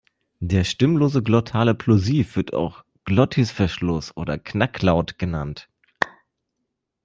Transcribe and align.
Der 0.39 0.63
stimmlose 0.63 1.21
glottale 1.21 1.75
Plosiv 1.75 2.35
wird 2.35 2.55
auch 2.55 2.83
Glottisverschluss 3.05 4.17
oder 4.17 4.39
Knacklaut 4.39 5.19
genannt. 5.19 5.69